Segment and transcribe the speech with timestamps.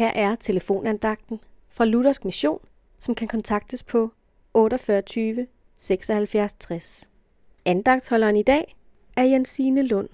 [0.00, 2.58] Her er telefonandagten fra Luthersk Mission,
[2.98, 4.10] som kan kontaktes på
[4.54, 5.46] 48
[5.78, 7.10] 76 60.
[7.64, 8.76] Andagtholderen i dag
[9.16, 10.08] er Jensine Lund.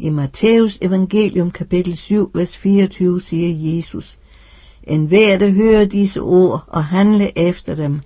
[0.00, 4.18] I Matthæus evangelium kapitel 7, vers 24 siger Jesus,
[4.82, 8.00] En hver, der hører disse ord og handler efter dem,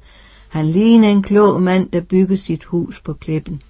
[0.48, 3.62] han ligner en klog mand, der bygger sit hus på klippen.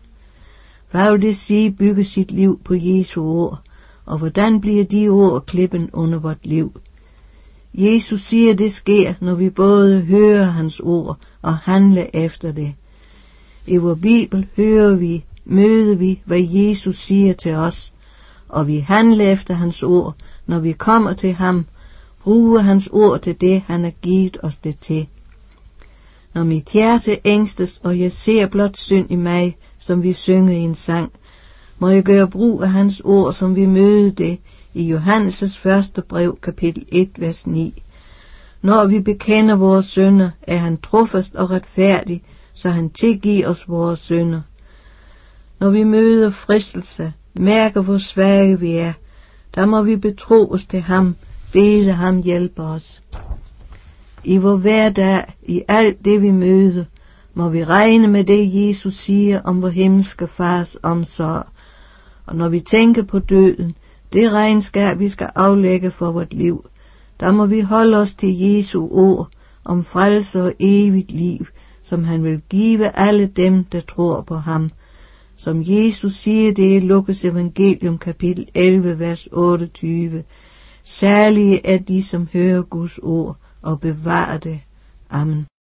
[0.91, 3.59] Hvad vil det sige, bygge sit liv på Jesu ord,
[4.07, 6.81] og hvordan bliver de ord klippen under vort liv?
[7.81, 12.75] Jesus siger, det sker, når vi både hører hans ord og handler efter det.
[13.67, 17.93] I vor Bibel hører vi, møder vi, hvad Jesus siger til os,
[18.49, 20.15] og vi handler efter hans ord,
[20.47, 21.67] når vi kommer til ham,
[22.23, 25.07] bruger hans ord til det, han har givet os det til.
[26.35, 30.61] Når mit hjerte ængstes, og jeg ser blot synd i mig, som vi synger i
[30.61, 31.13] en sang,
[31.79, 34.39] må jeg gøre brug af hans ord, som vi møder det
[34.75, 37.83] i Johannes' første brev, kapitel 1, vers 9.
[38.63, 43.99] Når vi bekender vores synder, er han trofast og retfærdig, så han tilgiver os vores
[43.99, 44.41] synder.
[45.61, 48.93] Når vi møder fristelse, mærker hvor svage vi er,
[49.55, 51.17] der må vi betro os til ham,
[51.53, 53.03] bede ham hjælpe os.
[54.25, 56.85] I vor hverdag, i alt det vi møder,
[57.35, 61.47] må vi regne med det, Jesus siger om vor himmelske fars omsorg.
[62.27, 63.75] Og når vi tænker på døden,
[64.13, 66.65] det regnskab, vi skal aflægge for vort liv,
[67.21, 69.29] der må vi holde os til Jesu ord
[69.65, 71.47] om frelse og evigt liv,
[71.83, 74.71] som han vil give alle dem, der tror på ham.
[75.37, 80.25] Som Jesus siger det i Lukas evangelium kapitel 11, vers 28.
[80.85, 84.61] Særlige er de, som hører Guds ord og bevarer det.
[85.11, 85.51] Amen.